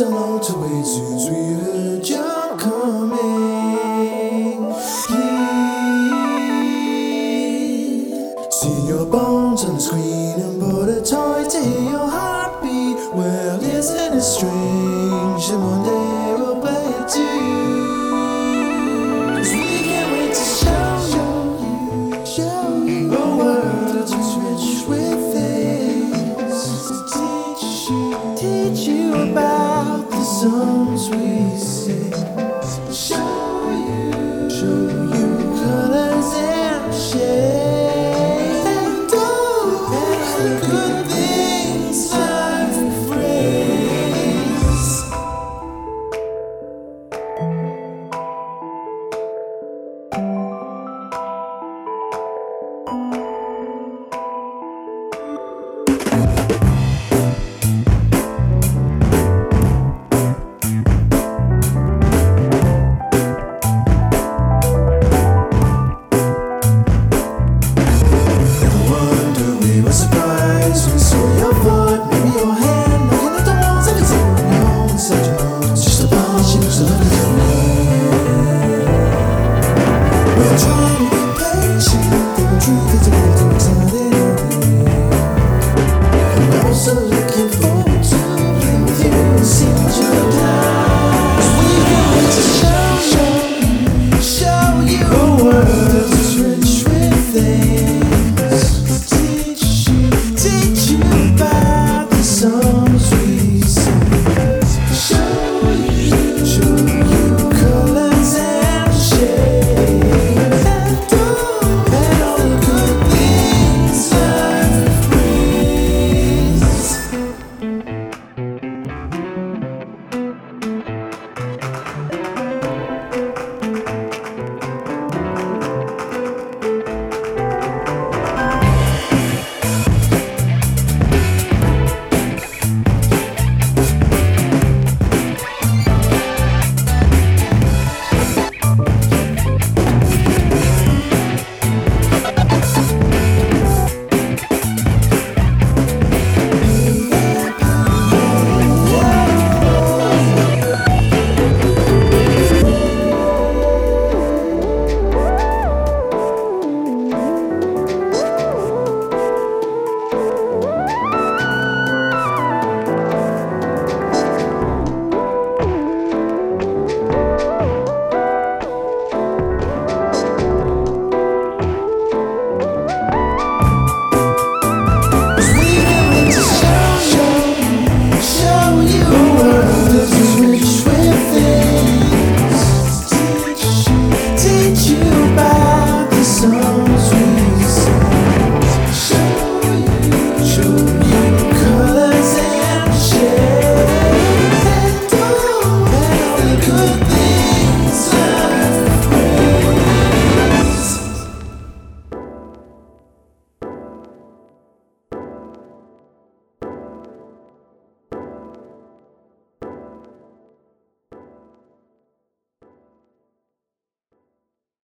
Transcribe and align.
so 0.00 0.08
long 0.08 0.40
to 0.40 0.54
wait 0.54 0.86
since 0.86 1.28
we 1.28 1.52
heard 1.60 2.08
you 2.08 2.56
coming. 2.56 3.20
Here. 5.08 5.44
See 8.50 8.80
your 8.88 9.04
bones 9.04 9.62
on 9.64 9.74
the 9.74 9.80
screen 9.80 10.40
and 10.40 10.58
put 10.58 10.88
a 10.88 11.02
toy 11.04 11.44
to 11.50 11.58
hear 11.62 11.82
your 11.82 12.08
heartbeat. 12.08 12.96
Well, 13.12 13.62
isn't 13.62 14.14
it 14.16 14.22
strange 14.22 15.48
that 15.48 15.58
one 15.58 15.84
day 15.84 16.34
we'll 16.38 16.60
play 16.62 16.82
it 16.98 17.06
too? 17.10 17.18
'Cause 17.20 17.49
songs 30.40 31.10
we 31.10 31.54
sing. 31.58 32.49